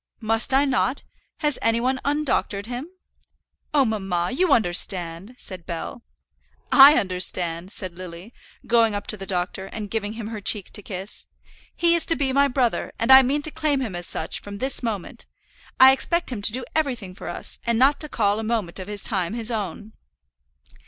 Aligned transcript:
"Must 0.19 0.51
I 0.51 0.65
not? 0.65 1.03
Has 1.41 1.59
any 1.61 1.79
one 1.79 1.99
undoctored 2.03 2.65
him?" 2.65 2.87
"Oh, 3.71 3.85
mamma, 3.85 4.31
you 4.31 4.51
understand," 4.51 5.35
said 5.37 5.67
Bell. 5.67 6.01
"I 6.71 6.95
understand," 6.95 7.69
said 7.71 7.99
Lily, 7.99 8.33
going 8.65 8.95
up 8.95 9.05
to 9.05 9.15
the 9.15 9.27
doctor, 9.27 9.67
and 9.67 9.91
giving 9.91 10.13
him 10.13 10.29
her 10.29 10.41
cheek 10.41 10.71
to 10.71 10.81
kiss, 10.81 11.27
"he 11.75 11.93
is 11.93 12.07
to 12.07 12.15
be 12.15 12.33
my 12.33 12.47
brother, 12.47 12.91
and 12.97 13.11
I 13.11 13.21
mean 13.21 13.43
to 13.43 13.51
claim 13.51 13.79
him 13.79 13.95
as 13.95 14.07
such 14.07 14.39
from 14.41 14.57
this 14.57 14.81
moment. 14.81 15.27
I 15.79 15.91
expect 15.91 16.31
him 16.31 16.41
to 16.41 16.51
do 16.51 16.65
everything 16.73 17.13
for 17.13 17.29
us, 17.29 17.59
and 17.67 17.77
not 17.77 17.99
to 17.99 18.09
call 18.09 18.39
a 18.39 18.43
moment 18.43 18.79
of 18.79 18.87
his 18.87 19.03
time 19.03 19.35
his 19.35 19.51
own." 19.51 19.93